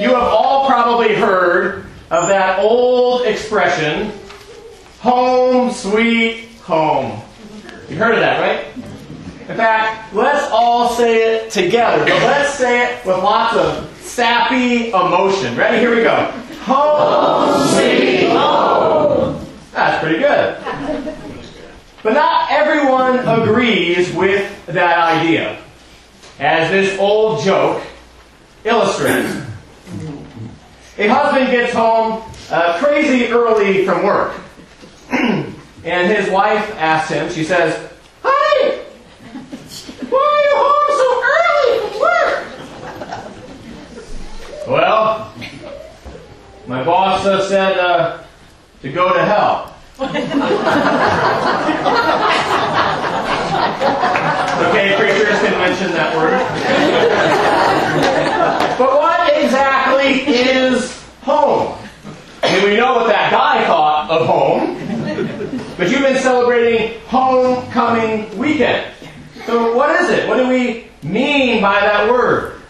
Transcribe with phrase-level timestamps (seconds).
[0.00, 4.12] You have all probably heard of that old expression,
[5.00, 7.20] home sweet home.
[7.88, 8.66] You've heard of that, right?
[9.48, 14.90] In fact, let's all say it together, but let's say it with lots of sappy
[14.90, 15.56] emotion.
[15.56, 15.78] Ready?
[15.78, 16.30] Here we go.
[16.62, 19.44] Home sweet home.
[19.72, 20.56] That's pretty good.
[22.02, 25.58] But not everyone agrees with that idea,
[26.40, 27.82] as this old joke
[28.64, 29.36] illustrates.
[30.98, 34.32] A husband gets home uh, crazy early from work.
[35.10, 37.74] and his wife asks him, she says,
[38.22, 38.78] Honey,
[40.08, 42.34] why are you home so early from work?
[44.66, 45.32] Well,
[46.66, 48.22] my boss uh, said uh,
[48.82, 49.66] to go to hell.
[54.68, 56.38] okay, preachers can mention that word.
[58.78, 61.76] but what exactly is home?
[62.42, 64.76] I mean, we know what that guy thought of home,
[65.76, 68.92] but you've been celebrating homecoming weekend.
[69.46, 70.28] So, what is it?
[70.28, 72.60] What do we mean by that word?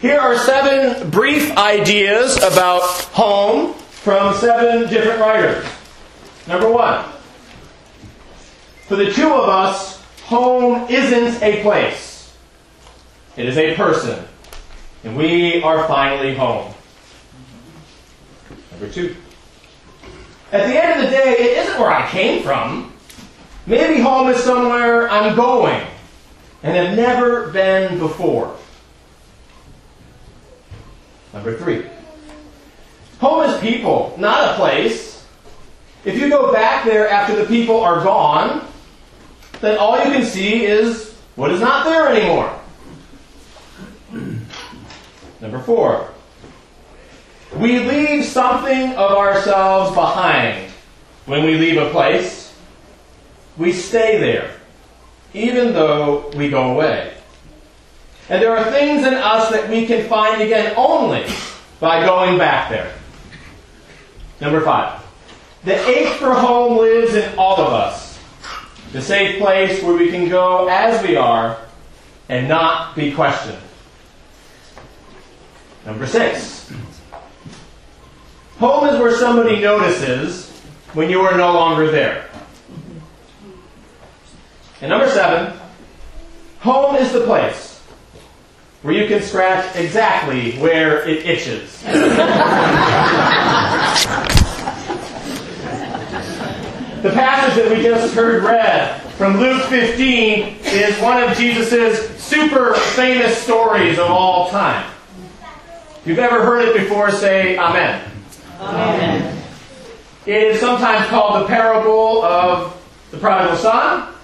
[0.00, 5.64] Here are seven brief ideas about home from seven different writers.
[6.48, 7.04] Number one,
[8.88, 12.34] for the two of us, home isn't a place,
[13.36, 14.24] it is a person.
[15.04, 16.72] And we are finally home.
[18.70, 19.16] Number two,
[20.52, 22.92] at the end of the day, it isn't where I came from.
[23.66, 25.86] Maybe home is somewhere I'm going
[26.62, 28.56] and have never been before.
[31.32, 31.86] Number three,
[33.18, 35.26] home is people, not a place.
[36.04, 38.68] If you go back there after the people are gone,
[39.62, 42.58] then all you can see is what is not there anymore.
[45.40, 46.10] Number four,
[47.56, 50.70] we leave something of ourselves behind
[51.26, 52.54] when we leave a place.
[53.56, 54.50] We stay there,
[55.32, 57.14] even though we go away.
[58.28, 61.26] And there are things in us that we can find again only
[61.80, 62.94] by going back there.
[64.40, 65.00] Number five,
[65.64, 68.01] the ache for home lives in all of us.
[68.92, 71.58] The safe place where we can go as we are
[72.28, 73.58] and not be questioned.
[75.86, 76.70] Number six,
[78.58, 80.50] home is where somebody notices
[80.92, 82.28] when you are no longer there.
[84.82, 85.58] And number seven,
[86.60, 87.80] home is the place
[88.82, 91.82] where you can scratch exactly where it itches.
[97.02, 102.74] the passage that we just heard read from Luke 15 is one of Jesus' super
[102.74, 104.88] famous stories of all time.
[105.96, 108.08] If you've ever heard it before, say Amen.
[108.60, 109.42] Amen.
[110.26, 112.80] It is sometimes called the parable of
[113.10, 114.14] the prodigal son.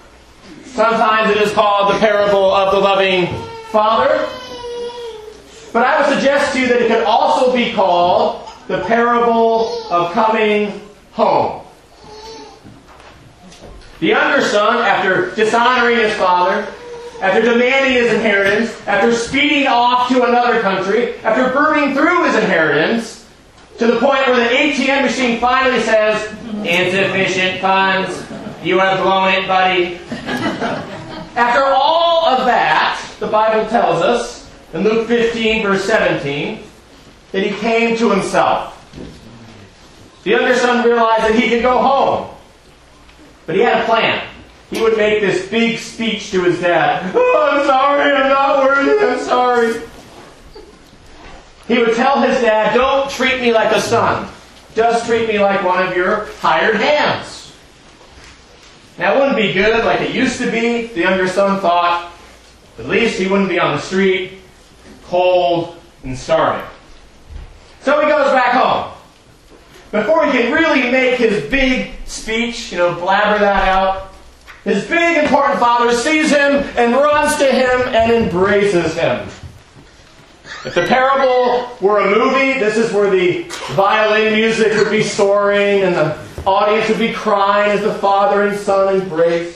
[0.63, 3.27] Sometimes it is called the parable of the loving
[3.71, 4.25] father.
[5.73, 10.13] But I would suggest to you that it could also be called the parable of
[10.13, 11.65] coming home.
[13.99, 16.65] The younger son, after dishonoring his father,
[17.21, 23.27] after demanding his inheritance, after speeding off to another country, after burning through his inheritance,
[23.77, 26.33] to the point where the ATM machine finally says,
[26.65, 28.25] Insufficient funds,
[28.63, 29.95] you have blown it, buddy.
[31.35, 36.63] After all of that, the Bible tells us in Luke 15, verse 17,
[37.31, 38.75] that he came to himself.
[40.23, 42.35] The younger son realized that he could go home.
[43.49, 44.27] But he had a plan.
[44.69, 47.11] He would make this big speech to his dad.
[47.15, 49.81] Oh, I'm sorry, I'm not worthy, I'm sorry.
[51.67, 54.29] He would tell his dad, Don't treat me like a son.
[54.75, 57.51] Just treat me like one of your hired hands.
[58.99, 62.13] It wouldn't be good like it used to be, the younger son thought.
[62.77, 64.33] At least he wouldn't be on the street,
[65.05, 66.69] cold and starving.
[67.81, 68.93] So he goes back home.
[69.89, 74.11] Before he can really make his big speech, you know, blabber that out,
[74.63, 79.27] his big important father sees him and runs to him and embraces him.
[80.65, 85.83] If the parable were a movie, this is where the violin music would be soaring
[85.83, 89.55] and the audience would be crying as the father and son embrace.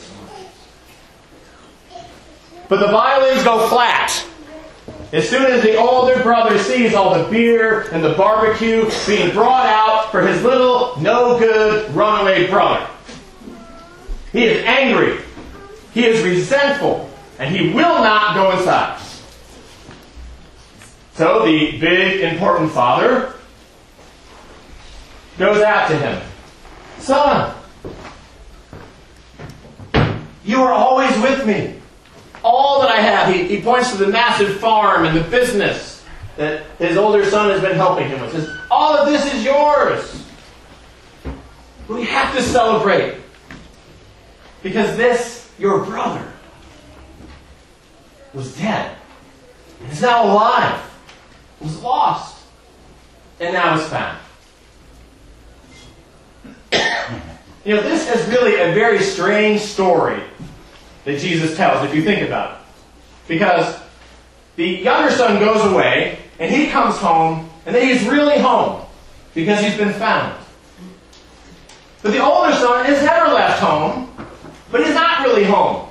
[2.70, 4.26] But the violins go flat.
[5.14, 9.68] As soon as the older brother sees all the beer and the barbecue being brought
[9.68, 12.90] out for his little no good runaway brother,
[14.32, 15.20] he is angry.
[15.94, 17.12] He is resentful.
[17.40, 19.00] and he will not go inside.
[21.14, 23.34] So the big, important father
[25.38, 26.22] goes out to him.
[27.00, 27.54] Son,
[30.44, 31.83] you are always with me.
[32.44, 33.34] All that I have.
[33.34, 36.04] He, he points to the massive farm and the business
[36.36, 38.32] that his older son has been helping him with.
[38.32, 40.26] Says, All of this is yours.
[41.88, 43.16] We have to celebrate.
[44.62, 46.26] Because this, your brother,
[48.34, 48.98] was dead.
[49.82, 50.82] And is now alive.
[51.60, 52.44] Was lost.
[53.40, 54.18] And now is found.
[57.66, 60.22] you know, this is really a very strange story
[61.06, 62.58] that Jesus tells, if you think about it.
[63.28, 63.80] Because
[64.56, 68.86] the younger son goes away, and he comes home, and then he's really home
[69.34, 70.38] because he's been found.
[72.02, 74.14] But the older son has never left home,
[74.72, 75.90] but he's not really home.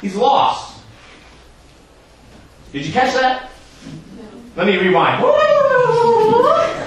[0.00, 0.80] He's lost.
[2.72, 3.50] Did you catch that?
[4.56, 5.22] Let me rewind.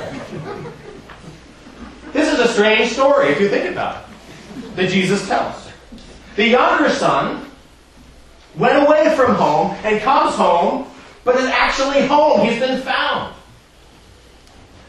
[2.16, 4.06] This is a strange story if you think about
[4.56, 5.65] it, that Jesus tells.
[6.36, 7.46] The younger son
[8.56, 10.88] went away from home and comes home,
[11.24, 12.48] but is actually home.
[12.48, 13.34] He's been found.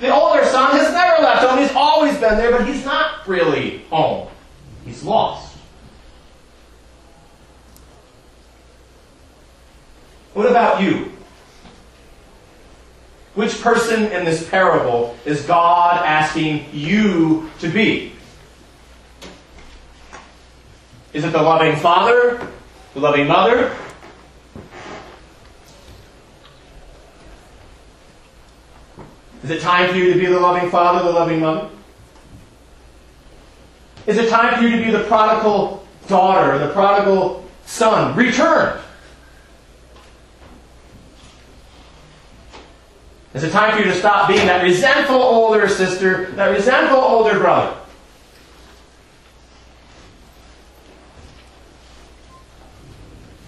[0.00, 1.58] The older son has never left home.
[1.58, 4.28] He's always been there, but he's not really home.
[4.84, 5.56] He's lost.
[10.34, 11.12] What about you?
[13.34, 18.15] Which person in this parable is God asking you to be?
[21.16, 22.46] Is it the loving father?
[22.92, 23.74] The loving mother?
[29.42, 31.70] Is it time for you to be the loving father, the loving mother?
[34.06, 38.78] Is it time for you to be the prodigal daughter, the prodigal son, Return.
[43.32, 47.38] Is it time for you to stop being that resentful older sister, that resentful older
[47.38, 47.74] brother?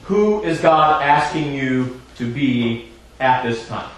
[0.08, 2.88] Who is God asking you to be
[3.20, 3.90] at this time?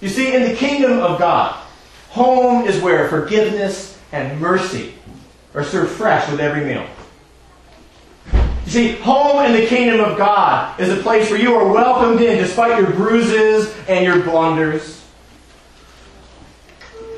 [0.00, 1.62] You see, in the kingdom of God,
[2.08, 4.94] home is where forgiveness and mercy
[5.52, 6.86] are served fresh with every meal.
[8.64, 12.22] You see, home in the kingdom of God is a place where you are welcomed
[12.22, 15.05] in despite your bruises and your blunders.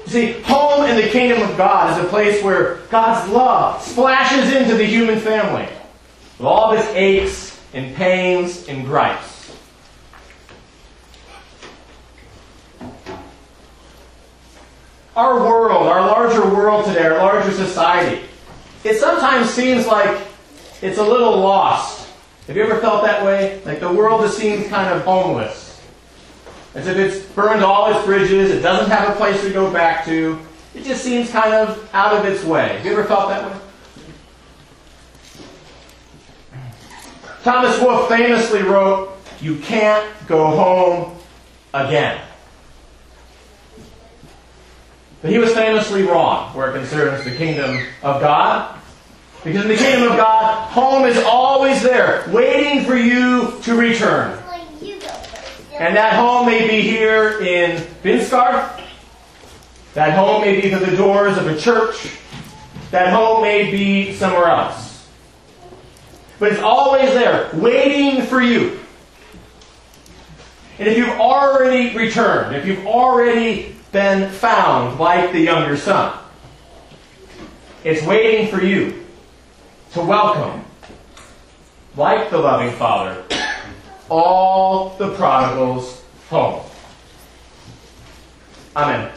[0.08, 4.74] See, home in the kingdom of God is a place where God's love splashes into
[4.74, 5.68] the human family
[6.38, 9.54] with all of its aches and pains and gripes.
[15.14, 18.22] Our world, our larger world today, our larger society,
[18.84, 20.26] it sometimes seems like
[20.80, 22.08] it's a little lost.
[22.46, 23.60] Have you ever felt that way?
[23.66, 25.67] Like the world just seems kind of homeless.
[26.78, 30.04] As if it's burned all its bridges, it doesn't have a place to go back
[30.04, 30.38] to.
[30.76, 32.68] It just seems kind of out of its way.
[32.68, 33.58] Have you ever felt that way?
[37.42, 41.18] Thomas Wolfe famously wrote, You can't go home
[41.74, 42.20] again.
[45.20, 48.78] But he was famously wrong where it concerns the kingdom of God.
[49.42, 54.38] Because in the kingdom of God, home is always there, waiting for you to return.
[55.78, 58.82] And that home may be here in Binscar.
[59.94, 62.10] That home may be through the doors of a church.
[62.90, 65.08] That home may be somewhere else.
[66.40, 68.80] But it's always there, waiting for you.
[70.78, 76.16] And if you've already returned, if you've already been found like the younger son,
[77.84, 79.04] it's waiting for you
[79.92, 80.64] to welcome,
[81.96, 83.24] like the loving Father,
[84.10, 86.62] all the prodigals home.
[88.76, 89.12] Amen.